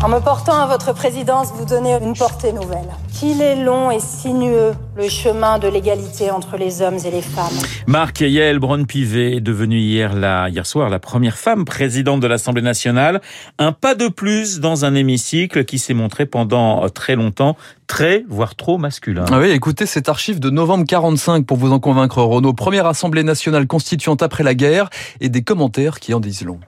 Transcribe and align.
En 0.00 0.08
me 0.08 0.18
portant 0.18 0.58
à 0.60 0.66
votre 0.66 0.92
présidence, 0.92 1.52
vous 1.54 1.64
donnez 1.64 1.94
une 2.02 2.14
portée 2.14 2.52
nouvelle. 2.52 2.88
Qu'il 3.12 3.40
est 3.40 3.56
long 3.56 3.90
et 3.90 4.00
sinueux 4.00 4.72
le 4.96 5.08
chemin 5.08 5.58
de 5.58 5.68
l'égalité 5.68 6.30
entre 6.30 6.56
les 6.56 6.82
hommes 6.82 6.98
et 7.04 7.10
les 7.10 7.22
femmes. 7.22 7.52
Marc 7.86 8.20
Yael 8.20 8.58
Braun-Pivet 8.58 9.36
est 9.36 9.40
devenue 9.40 9.78
hier, 9.78 10.14
la, 10.14 10.48
hier 10.48 10.66
soir 10.66 10.88
la 10.90 10.98
première 10.98 11.36
femme 11.36 11.64
présidente 11.64 12.20
de 12.20 12.26
l'Assemblée 12.26 12.62
nationale. 12.62 13.20
Un 13.58 13.72
pas 13.72 13.94
de 13.94 14.08
plus 14.08 14.58
dans 14.58 14.84
un 14.84 14.94
hémicycle 14.94 15.64
qui 15.64 15.78
s'est 15.78 15.94
montré 15.94 16.26
pendant 16.26 16.88
très 16.88 17.14
longtemps 17.14 17.56
très, 17.86 18.24
voire 18.26 18.54
trop 18.54 18.78
masculin. 18.78 19.26
Ah 19.30 19.38
oui, 19.38 19.50
écoutez 19.50 19.84
cet 19.84 20.08
archive 20.08 20.40
de 20.40 20.48
novembre 20.48 20.86
45 20.88 21.44
pour 21.44 21.58
vous 21.58 21.72
en 21.72 21.78
convaincre, 21.78 22.22
Renaud. 22.22 22.54
Première 22.54 22.86
Assemblée 22.86 23.22
nationale 23.22 23.66
constituante 23.66 24.22
après 24.22 24.42
la 24.42 24.54
guerre 24.54 24.88
et 25.20 25.28
des 25.28 25.42
commentaires 25.42 26.00
qui 26.00 26.14
en 26.14 26.20
disent 26.20 26.42
long. 26.42 26.58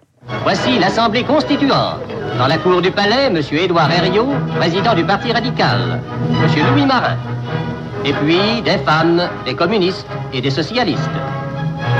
Voici 0.42 0.78
l'Assemblée 0.78 1.24
constituante. 1.24 2.00
Dans 2.38 2.48
la 2.48 2.58
cour 2.58 2.82
du 2.82 2.90
palais, 2.90 3.26
M. 3.26 3.40
Édouard 3.52 3.90
Herriot, 3.90 4.28
président 4.56 4.94
du 4.94 5.04
Parti 5.04 5.30
radical. 5.30 6.00
M. 6.30 6.72
Louis 6.72 6.84
Marin. 6.84 7.16
Et 8.04 8.12
puis 8.12 8.60
des 8.62 8.78
femmes, 8.78 9.22
des 9.44 9.54
communistes 9.54 10.06
et 10.32 10.40
des 10.40 10.50
socialistes. 10.50 11.10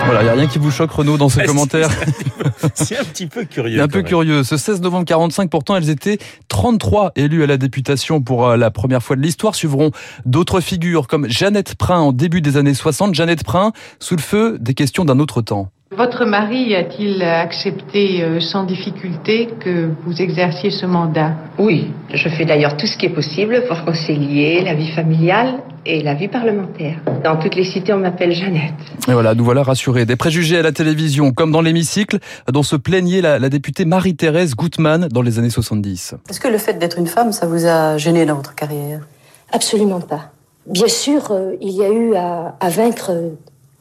Voilà, 0.07 0.23
il 0.23 0.25
n'y 0.25 0.31
a 0.31 0.35
rien 0.35 0.47
qui 0.47 0.59
vous 0.59 0.71
choque, 0.73 0.91
Renaud, 0.91 1.17
dans 1.17 1.29
ces 1.29 1.45
commentaires. 1.45 1.89
C'est 2.75 2.99
un 2.99 3.05
petit 3.05 3.27
peu 3.27 3.45
curieux. 3.45 3.81
un 3.81 3.89
peu 3.89 4.03
curieux. 4.03 4.43
Ce 4.43 4.57
16 4.57 4.81
novembre 4.83 5.07
45, 5.07 5.49
pourtant, 5.49 5.77
elles 5.77 5.89
étaient 5.89 6.19
33 6.49 7.13
élues 7.17 7.45
à 7.45 7.47
la 7.47 7.57
députation 7.57 8.21
pour 8.21 8.49
euh, 8.49 8.57
la 8.57 8.71
première 8.71 9.03
fois 9.03 9.17
de 9.17 9.23
l'histoire. 9.23 9.55
Suivront 9.55 9.93
d'autres 10.27 10.61
figures 10.61 11.07
comme 11.07 11.29
Jeannette 11.29 11.77
Prin 11.77 12.01
en 12.01 12.13
début 12.13 12.41
des 12.41 12.57
années 12.57 12.75
60. 12.75 13.15
Jeannette 13.15 13.45
Prin, 13.45 13.73
sous 14.01 14.17
le 14.17 14.23
feu 14.23 14.59
des 14.61 14.75
questions 14.75 15.05
d'un 15.05 15.21
autre 15.21 15.43
temps. 15.43 15.71
Votre 15.97 16.25
mari 16.25 16.75
a-t-il 16.75 17.23
accepté 17.23 18.23
euh, 18.23 18.41
sans 18.41 18.65
difficulté 18.65 19.49
que 19.61 19.91
vous 20.05 20.21
exerciez 20.21 20.71
ce 20.71 20.87
mandat? 20.87 21.35
Oui, 21.59 21.93
je 22.13 22.29
fais 22.29 22.45
d'ailleurs 22.45 22.77
tout 22.77 22.87
ce 22.87 22.97
qui 22.97 23.07
est 23.07 23.15
possible 23.15 23.63
pour 23.69 23.85
concilier 23.85 24.63
la 24.65 24.75
vie 24.75 24.91
familiale 24.91 25.63
et 25.87 26.03
la 26.03 26.15
vie 26.15 26.27
parlementaire. 26.27 26.97
Dans 27.23 27.37
toutes 27.37 27.55
les 27.55 27.63
cités, 27.63 27.93
on 27.93 27.99
m'appelle 27.99 28.33
Jeannette. 28.33 28.75
Et 29.07 29.13
voilà, 29.13 29.37
nous 29.37 29.45
voilà 29.45 29.63
rassurés. 29.63 30.05
Des 30.05 30.17
préjugés 30.17 30.59
à 30.59 30.63
la 30.63 30.73
télévision, 30.73 31.31
comme 31.33 31.53
dans 31.53 31.61
l'hémicycle, 31.61 32.19
dont 32.51 32.65
se 32.65 32.75
plaignait 32.75 33.21
la, 33.21 33.39
la 33.39 33.49
députée 33.49 33.85
Marie-Thérèse 33.85 34.57
Gutmann 34.57 35.07
dans 35.13 35.23
les 35.23 35.39
années 35.39 35.51
70. 35.51 36.17
Est-ce 36.29 36.41
que 36.41 36.49
le 36.49 36.59
fait 36.59 36.75
d'être 36.75 36.99
une 36.99 37.07
femme, 37.07 37.31
ça 37.31 37.47
vous 37.47 37.67
a 37.67 37.99
gêné 37.99 38.27
dans 38.27 38.35
votre 38.35 38.57
carrière? 38.57 39.07
Absolument 39.53 40.01
pas. 40.01 40.33
Bien 40.67 40.89
sûr, 40.89 41.31
euh, 41.31 41.53
il 41.61 41.71
y 41.71 41.85
a 41.85 41.91
eu 41.91 42.15
à, 42.17 42.57
à 42.59 42.69
vaincre 42.71 43.13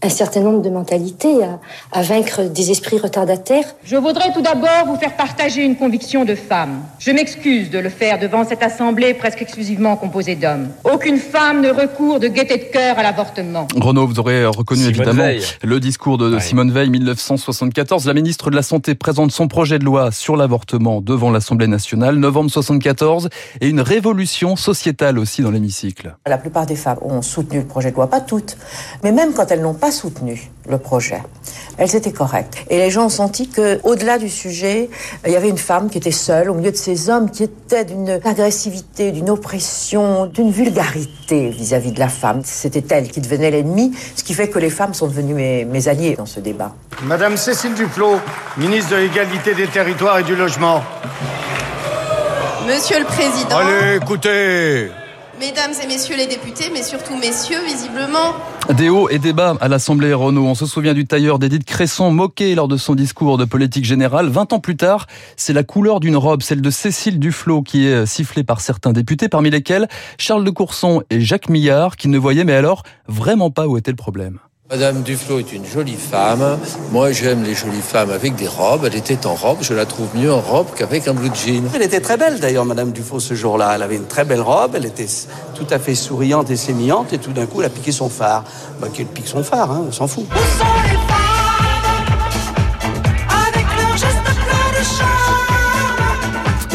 un 0.04 0.10
certain 0.10 0.42
nombre 0.42 0.62
de 0.62 0.70
mentalités, 0.70 1.44
à, 1.44 1.60
à, 1.92 2.02
vaincre 2.02 2.44
des 2.44 2.72
esprits 2.72 2.98
retardataires. 2.98 3.64
Je 3.86 3.96
voudrais 3.96 4.34
tout 4.34 4.42
d'abord 4.42 4.86
vous 4.88 4.98
faire 4.98 5.16
partager 5.16 5.64
une 5.64 5.76
conviction 5.78 6.26
de 6.26 6.36
femme. 6.36 6.82
Je 7.00 7.12
m'excuse 7.12 7.70
de 7.70 7.80
le 7.80 7.90
faire 7.90 8.20
devant 8.20 8.44
cette 8.46 8.62
assemblée 8.64 9.14
presque 9.14 9.42
exclusivement 9.42 9.96
composée 9.96 10.36
d'hommes. 10.36 10.68
Aucune 10.84 11.18
femme 11.18 11.62
ne 11.62 11.70
recourt 11.70 12.20
de 12.20 12.28
gaieté 12.28 12.58
de 12.58 12.64
cœur 12.66 13.00
à 13.00 13.04
l'avortement. 13.04 13.68
Renaud, 13.80 14.06
vous 14.08 14.20
aurez 14.20 14.46
reconnu 14.46 14.82
Simone 14.82 14.96
évidemment 14.96 15.24
Veil. 15.24 15.44
le 15.64 15.80
discours 15.80 16.18
de 16.18 16.34
Ouais. 16.34 16.40
Simone 16.42 16.72
Veil 16.72 16.90
1974. 16.90 18.06
La 18.08 18.14
ministre 18.14 18.50
de 18.50 18.56
la 18.56 18.64
Santé 18.64 18.96
présente 18.96 19.32
son 19.32 19.48
projet 19.48 19.78
de 19.80 19.86
loi 19.86 20.12
sur 20.12 20.36
l'avortement 20.36 21.00
devant 21.00 21.30
l'Assemblée 21.32 21.68
nationale, 21.68 22.16
novembre 22.16 22.50
74, 22.52 23.30
et 23.62 23.68
une 23.70 23.82
révolution 23.82 24.56
sociétale 24.56 25.20
aussi 25.20 25.42
dans 25.44 25.52
l'hémicycle. 25.52 26.16
La 26.28 26.38
plupart 26.38 26.66
des 26.66 26.76
femmes 26.76 26.98
ont 27.02 27.22
soutenu 27.22 27.60
le 27.60 27.66
projet 27.66 27.92
de 27.92 27.96
loi, 27.96 28.10
pas 28.10 28.20
toutes, 28.22 28.58
mais 29.04 29.12
même 29.12 29.34
quand 29.34 29.50
elles 29.52 29.62
n'ont 29.62 29.74
pas 29.76 29.92
soutenu 29.94 30.52
le 30.68 30.78
projet, 30.78 31.22
elles 31.78 31.96
étaient 31.96 32.12
correctes. 32.12 32.58
Et 32.70 32.78
les 32.78 32.90
gens 32.90 33.06
ont 33.06 33.10
senti 33.10 33.48
que, 33.48 33.80
au-delà 33.84 34.18
du 34.18 34.30
sujet, 34.30 34.90
il 35.26 35.32
y 35.32 35.36
avait 35.36 35.50
une 35.50 35.58
femme 35.58 35.90
qui 35.90 35.98
était 35.98 36.12
seule 36.12 36.50
au 36.50 36.54
milieu 36.54 36.72
de 36.72 36.78
ces 36.78 37.10
hommes 37.10 37.30
qui 37.32 37.44
étaient 37.44 37.86
d'une 37.86 38.20
agressivité, 38.24 39.12
d'une 39.12 39.30
oppression, 39.30 40.26
d'une 40.26 40.52
vulgarité 40.52 41.50
vis-à-vis 41.50 41.92
de 41.92 42.00
la 42.00 42.10
femme. 42.10 42.42
C'était 42.44 42.84
elle 42.96 43.10
qui 43.10 43.22
devenait 43.22 43.52
l'ennemi, 43.52 43.94
ce 44.16 44.24
qui 44.24 44.34
fait 44.34 44.50
que 44.50 44.60
les 44.60 44.70
femmes 44.70 44.94
sont 44.94 45.08
devenues 45.08 45.34
mes, 45.34 45.66
mes 45.66 45.88
alliées 45.88 46.16
dans 46.16 46.26
ce 46.26 46.40
débat. 46.40 46.74
Madame 47.04 47.38
Cécile 47.38 47.74
Duflot, 47.74 48.20
ministre 48.58 48.92
de 48.92 48.98
l'égalité 48.98 49.54
des 49.54 49.68
territoires 49.68 50.20
et 50.20 50.24
du 50.24 50.36
logement. 50.36 50.82
Monsieur 52.68 53.00
le 53.00 53.06
Président, 53.06 53.58
Allez, 53.58 53.98
écoutez 53.98 54.90
Mesdames 55.40 55.74
et 55.84 55.88
Messieurs 55.88 56.16
les 56.16 56.28
députés, 56.28 56.70
mais 56.72 56.84
surtout 56.84 57.18
Messieurs, 57.18 57.60
visiblement, 57.66 58.36
Des 58.70 58.88
hauts 58.88 59.10
et 59.10 59.20
des 59.20 59.34
bas 59.34 59.58
à 59.60 59.68
l'Assemblée 59.68 60.14
Renault. 60.14 60.46
On 60.46 60.56
se 60.56 60.66
souvient 60.66 60.94
du 60.94 61.06
tailleur 61.06 61.38
d'Edith 61.38 61.66
Cresson 61.66 62.12
moqué 62.12 62.56
lors 62.56 62.70
de 62.70 62.78
son 62.78 62.96
discours 62.96 63.38
de 63.38 63.44
politique 63.44 63.84
générale. 63.84 64.30
20 64.30 64.54
ans 64.54 64.60
plus 64.60 64.78
tard, 64.78 65.08
c'est 65.36 65.52
la 65.52 65.64
couleur 65.64 66.00
d'une 66.00 66.16
robe, 66.16 66.42
celle 66.42 66.62
de 66.62 66.70
Cécile 66.70 67.20
Duflot, 67.20 67.62
qui 67.62 67.86
est 67.86 68.06
sifflée 68.06 68.46
par 68.46 68.62
certains 68.62 68.94
députés, 68.94 69.28
parmi 69.28 69.50
lesquels 69.50 69.90
Charles 70.18 70.46
de 70.46 70.50
Courson 70.50 71.04
et 71.10 71.20
Jacques 71.20 71.50
Millard, 71.50 71.98
qui 71.98 72.08
ne 72.08 72.18
voyaient 72.18 72.46
mais 72.46 72.54
alors 72.54 72.84
vraiment 73.08 73.52
pas 73.52 73.68
où 73.68 73.78
était 73.78 73.92
le 73.92 73.98
problème. 73.98 74.40
Madame 74.74 75.04
Duflo 75.04 75.38
est 75.38 75.54
une 75.54 75.68
jolie 75.68 75.96
femme. 75.96 76.58
Moi, 76.92 77.12
j'aime 77.12 77.44
les 77.44 77.54
jolies 77.54 77.80
femmes 77.80 78.10
avec 78.10 78.36
des 78.36 78.48
robes. 78.48 78.86
Elle 78.88 78.96
était 78.96 79.28
en 79.28 79.36
robe. 79.36 79.60
Je 79.62 79.76
la 79.76 79.86
trouve 79.86 80.08
mieux 80.16 80.34
en 80.34 80.42
robe 80.42 80.66
qu'avec 80.76 81.08
un 81.08 81.14
blue 81.14 81.30
jean. 81.32 81.70
Elle 81.76 81.84
était 81.84 82.00
très 82.00 82.18
belle 82.18 82.40
d'ailleurs, 82.40 82.66
Madame 82.66 82.92
Dufaux, 82.92 83.20
ce 83.20 83.36
jour-là. 83.36 83.74
Elle 83.76 83.84
avait 83.84 83.98
une 83.98 84.08
très 84.08 84.26
belle 84.26 84.42
robe, 84.42 84.72
elle 84.74 84.86
était 84.86 85.06
tout 85.54 85.68
à 85.70 85.78
fait 85.78 85.94
souriante 85.94 86.50
et 86.50 86.56
sémillante, 86.56 87.14
et 87.14 87.20
tout 87.20 87.34
d'un 87.34 87.46
coup, 87.46 87.62
elle 87.62 87.68
a 87.68 87.70
piqué 87.70 87.92
son 87.92 88.10
phare. 88.10 88.46
Bah, 88.82 88.88
qu'elle 88.92 89.06
pique 89.06 89.28
son 89.28 89.44
phare, 89.44 89.70
hein, 89.70 89.84
on 89.88 89.92
s'en 89.92 90.08
fout. 90.08 90.26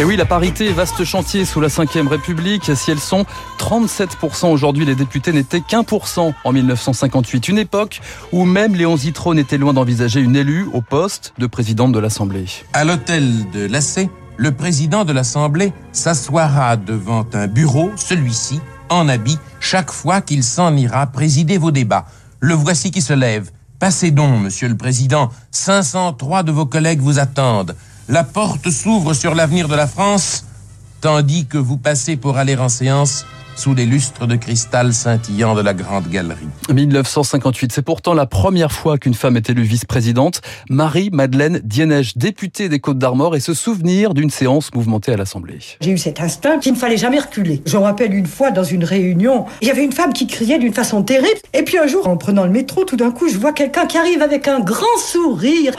Et 0.01 0.05
oui, 0.05 0.15
la 0.15 0.27
parité, 0.27 0.73
vaste 0.73 1.03
chantier 1.03 1.45
sous 1.45 1.61
la 1.61 1.67
Ve 1.67 2.07
République. 2.09 2.71
Si 2.77 2.93
elles 2.93 3.01
sont 3.01 3.27
37% 3.59 4.47
aujourd'hui, 4.47 4.85
les 4.85 4.95
députés 4.95 5.33
n'étaient 5.33 5.61
qu'un 5.61 5.83
pour 5.83 6.07
cent 6.07 6.35
en 6.45 6.53
1958. 6.53 7.49
Une 7.49 7.59
époque 7.59 8.01
où 8.31 8.45
même 8.45 8.77
Léon 8.77 8.97
Zitrone 8.97 9.41
était 9.41 9.59
loin 9.59 9.73
d'envisager 9.73 10.21
une 10.21 10.37
élue 10.37 10.69
au 10.73 10.83
poste 10.83 11.35
de 11.39 11.49
présidente 11.49 11.91
de 11.91 11.99
l'Assemblée. 11.99 12.47
À 12.75 12.85
l'hôtel 12.85 13.51
de 13.51 13.67
Lassay, 13.67 14.09
le 14.37 14.53
président 14.53 15.05
de 15.05 15.13
l'Assemblée 15.13 15.73
s'assoira 15.91 16.77
devant 16.77 17.27
un 17.33 17.49
bureau, 17.49 17.91
celui-ci, 17.97 18.61
en 18.91 19.09
habit, 19.09 19.39
chaque 19.59 19.91
fois 19.91 20.21
qu'il 20.21 20.45
s'en 20.45 20.77
ira 20.77 21.09
présider 21.09 21.59
vos 21.59 21.73
débats. 21.73 22.07
Le 22.39 22.55
voici 22.55 22.93
qui 22.93 23.03
se 23.03 23.15
lève. 23.15 23.51
Passez 23.81 24.13
donc, 24.13 24.43
monsieur 24.43 24.69
le 24.69 24.77
président. 24.77 25.31
503 25.51 26.45
de 26.45 26.53
vos 26.53 26.67
collègues 26.67 27.01
vous 27.01 27.19
attendent. 27.19 27.75
La 28.11 28.25
porte 28.25 28.71
s'ouvre 28.71 29.13
sur 29.13 29.35
l'avenir 29.35 29.69
de 29.69 29.75
la 29.75 29.87
France, 29.87 30.47
tandis 31.03 31.45
que 31.45 31.59
vous 31.59 31.77
passez 31.77 32.17
pour 32.17 32.39
aller 32.39 32.57
en 32.57 32.71
séance 32.71 33.27
sous 33.55 33.75
les 33.75 33.85
lustres 33.85 34.27
de 34.27 34.37
cristal 34.37 34.95
scintillant 34.95 35.55
de 35.55 35.61
la 35.61 35.75
grande 35.75 36.09
galerie. 36.09 36.49
1958, 36.73 37.71
c'est 37.71 37.83
pourtant 37.83 38.15
la 38.15 38.25
première 38.25 38.73
fois 38.73 38.97
qu'une 38.97 39.13
femme 39.13 39.37
est 39.37 39.51
élue 39.51 39.65
vice-présidente. 39.65 40.41
Marie-Madeleine 40.71 41.61
Dienège, 41.63 42.17
députée 42.17 42.71
des 42.71 42.81
Côtes 42.81 42.97
d'Armor, 42.97 43.37
et 43.37 43.41
se 43.41 43.53
souvenir 43.53 44.15
d'une 44.15 44.31
séance 44.31 44.73
mouvementée 44.73 45.13
à 45.13 45.19
l'Assemblée. 45.19 45.59
J'ai 45.83 45.91
eu 45.91 45.99
cet 45.99 46.23
instinct 46.23 46.61
qu'il 46.61 46.73
ne 46.73 46.79
fallait 46.79 46.97
jamais 46.97 47.19
reculer. 47.19 47.61
Je 47.67 47.77
me 47.77 47.83
rappelle 47.83 48.15
une 48.15 48.27
fois 48.27 48.53
dans 48.53 48.65
une 48.65 48.85
réunion, 48.85 49.45
il 49.61 49.69
y 49.69 49.71
avait 49.71 49.85
une 49.85 49.93
femme 49.93 50.15
qui 50.15 50.27
criait 50.27 50.59
d'une 50.59 50.73
façon 50.73 51.03
terrible. 51.03 51.41
Et 51.53 51.63
puis 51.63 51.77
un 51.77 51.87
jour, 51.87 52.09
en 52.09 52.17
prenant 52.17 52.45
le 52.45 52.53
métro, 52.53 52.85
tout 52.85 52.97
d'un 52.97 53.11
coup, 53.11 53.29
je 53.29 53.37
vois 53.37 53.53
quelqu'un 53.53 53.85
qui 53.87 53.99
arrive 53.99 54.23
avec 54.23 54.49
un 54.49 54.61
grand 54.61 54.97
sourire. 54.99 55.75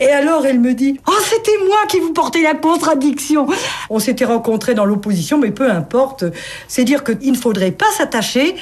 Et 0.00 0.08
alors 0.08 0.46
elle 0.46 0.60
me 0.60 0.74
dit 0.74 0.98
Oh, 1.06 1.12
c'était 1.22 1.64
moi 1.66 1.78
qui 1.88 2.00
vous 2.00 2.12
portais 2.12 2.42
la 2.42 2.54
contradiction. 2.54 3.46
On 3.90 3.98
s'était 3.98 4.24
rencontrés 4.24 4.74
dans 4.74 4.84
l'opposition, 4.84 5.38
mais 5.38 5.50
peu 5.50 5.70
importe. 5.70 6.24
C'est 6.68 6.84
dire 6.84 7.04
qu'il 7.04 7.32
ne 7.32 7.36
faudrait 7.36 7.70
pas 7.70 7.90
s'attacher 7.96 8.54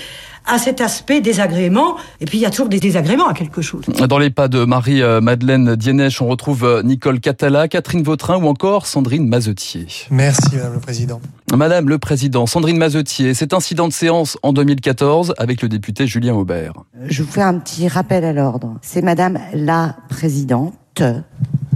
à 0.47 0.59
cet 0.59 0.81
aspect 0.81 1.21
désagrément. 1.21 1.97
Et 2.21 2.25
puis 2.25 2.39
il 2.39 2.41
y 2.41 2.47
a 2.47 2.51
toujours 2.51 2.69
des 2.69 2.81
désagréments 2.81 3.29
à 3.29 3.35
quelque 3.35 3.63
chose. 3.63 3.85
Dans 3.87 4.19
les 4.19 4.31
pas 4.31 4.49
de 4.49 4.65
Marie-Madeleine 4.65 5.77
Dienèche, 5.77 6.21
on 6.21 6.27
retrouve 6.27 6.83
Nicole 6.85 7.21
Catala, 7.21 7.69
Catherine 7.69 8.03
Vautrin 8.03 8.37
ou 8.39 8.49
encore 8.49 8.87
Sandrine 8.87 9.29
Mazetier. 9.29 9.87
Merci, 10.11 10.57
Madame 10.57 10.75
le 10.75 10.81
Président. 10.81 11.21
Madame 11.55 11.89
le 11.89 11.99
Président, 11.99 12.47
Sandrine 12.47 12.79
Mazetier, 12.79 13.35
cet 13.35 13.53
incident 13.53 13.87
de 13.87 13.93
séance 13.93 14.39
en 14.43 14.53
2014 14.53 15.35
avec 15.39 15.63
le 15.63 15.69
député 15.69 16.07
Julien 16.07 16.35
Aubert. 16.35 16.73
Je 17.07 17.23
vous 17.23 17.31
fais 17.31 17.43
un 17.43 17.59
petit 17.59 17.89
rappel 17.89 18.25
à 18.25 18.33
l'ordre. 18.33 18.79
C'est 18.83 19.03
Madame 19.03 19.39
la 19.55 19.97
Présidente. 20.09 20.75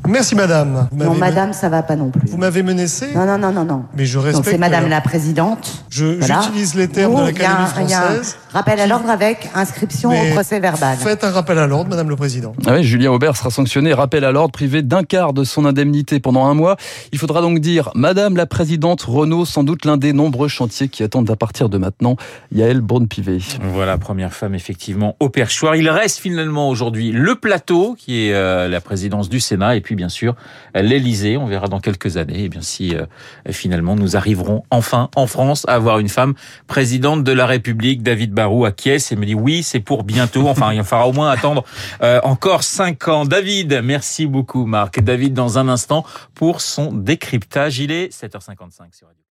Merci, 0.07 0.35
Madame. 0.37 0.89
Vous 0.93 0.99
Non, 0.99 1.07
m'avez 1.15 1.21
Madame, 1.21 1.53
ça 1.53 1.69
va 1.69 1.83
pas 1.83 1.97
non 1.97 2.11
plus. 2.11 2.29
Vous 2.29 2.37
m'avez 2.37 2.63
menacé 2.63 3.09
Non, 3.15 3.27
non, 3.27 3.39
non, 3.39 3.51
non, 3.53 3.65
non. 3.65 3.85
Mais 3.97 4.05
je 4.07 4.19
Donc 4.19 4.27
respecte. 4.27 4.51
c'est 4.51 4.59
Madame 4.59 4.89
la 4.89 5.01
Présidente. 5.01 5.85
Je- 5.91 6.19
Voilà. 6.19 6.43
J'utilise 6.43 6.75
les 6.77 6.87
termes 6.89 7.15
de 7.15 7.31
il 7.31 7.39
y 7.39 7.43
a 7.45 7.49
l'Académie 7.49 7.69
un- 7.77 7.83
il 7.83 7.91
y 7.91 7.95
a 7.95 7.99
un 7.99 8.05
française. 8.05 8.37
Rappel 8.57 8.81
à 8.81 8.87
l'ordre 8.87 9.11
avec 9.11 9.51
inscription 9.55 10.09
Mais 10.09 10.31
au 10.31 10.33
procès 10.33 10.61
verbal. 10.61 10.97
Faites 10.97 11.25
un 11.25 11.31
rappel 11.31 11.59
à 11.59 11.67
l'ordre, 11.67 11.91
Madame 11.91 12.09
le 12.09 12.17
Président. 12.17 12.55
Ah 12.67 12.77
oui, 12.77 12.85
Julien 12.85 13.13
Aubert 13.13 13.37
sera 13.37 13.51
sanctionné, 13.51 13.93
rappel 13.93 14.25
à 14.25 14.33
l'ordre, 14.33 14.51
privé 14.51 14.81
d'un 14.81 15.03
quart 15.03 15.35
de 15.35 15.45
son 15.45 15.67
indemnité 15.67 16.21
pendant 16.21 16.47
un 16.47 16.55
mois. 16.55 16.79
Il 17.13 17.19
faudra 17.19 17.43
donc 17.43 17.59
dire, 17.59 17.91
Madame 17.95 18.35
la 18.35 18.47
Présidente 18.47 19.03
Renault, 19.03 19.45
sans 19.45 19.63
doute 19.63 19.85
l'un 19.85 19.99
des 19.99 20.15
nombreux 20.15 20.49
chantiers 20.49 20.89
qui 20.89 21.03
attendent 21.03 21.31
à 21.31 21.37
partir 21.37 21.69
de 21.69 21.77
maintenant 21.77 22.17
Yael 22.51 22.81
Braun-Pivet. 22.81 23.41
Voilà, 23.61 23.99
première 23.99 24.33
femme 24.33 24.55
effectivement 24.55 25.17
au 25.21 25.29
perchoir. 25.29 25.77
Il 25.77 25.91
reste 25.91 26.19
finalement 26.19 26.71
aujourd'hui 26.71 27.13
le 27.13 27.35
plateau, 27.35 27.95
qui 27.99 28.29
est 28.29 28.33
euh, 28.33 28.69
la 28.69 28.81
présidence 28.81 29.29
du 29.29 29.39
Sénat, 29.39 29.77
et 29.77 29.83
puis 29.83 29.97
bien 29.97 30.09
sûr 30.09 30.35
l'Élysée. 30.75 31.37
On 31.37 31.45
verra 31.45 31.69
dans 31.69 31.81
quelques 31.81 32.17
années, 32.17 32.45
et 32.45 32.49
bien 32.49 32.63
si 32.63 32.97
euh, 32.97 33.05
finalement 33.51 33.97
nous 33.97 34.17
arriverons 34.17 34.63
enfin 34.71 35.11
en 35.15 35.27
France 35.27 35.67
à 35.69 35.75
avoir 35.75 35.99
une 35.99 36.09
femme 36.09 36.33
présidente 36.69 37.23
de 37.23 37.33
la 37.33 37.45
République. 37.45 38.03
David 38.03 38.33
Barou 38.47 38.65
acquiesce 38.65 39.11
et 39.11 39.17
me 39.17 39.27
dit 39.27 39.35
oui, 39.35 39.65
c'est 39.65 39.81
pour 39.81 40.05
bientôt. 40.05 40.47
Enfin, 40.47 40.73
il 40.73 40.85
faudra 40.85 41.09
au 41.09 41.13
moins 41.13 41.31
attendre 41.31 41.65
euh, 42.01 42.21
encore 42.23 42.63
cinq 42.63 43.09
ans. 43.09 43.25
David, 43.25 43.81
merci 43.83 44.25
beaucoup, 44.25 44.67
Marc. 44.67 45.01
David 45.01 45.35
dans 45.35 45.59
un 45.59 45.69
instant 45.69 46.07
pour 46.35 46.61
son 46.61 46.93
décryptage. 46.93 47.81
Il 47.81 47.91
est 47.91 48.13
7h55 48.13 48.93
sur 48.93 49.09
Radio. 49.09 49.23